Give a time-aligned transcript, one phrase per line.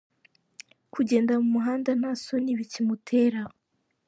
[0.93, 3.41] Kugenda mu muhanda nta soni bikimutera.